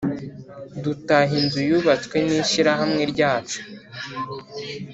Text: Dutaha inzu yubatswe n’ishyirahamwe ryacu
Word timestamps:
Dutaha 0.83 1.31
inzu 1.41 1.59
yubatswe 1.69 2.15
n’ishyirahamwe 2.27 3.01
ryacu 3.13 3.59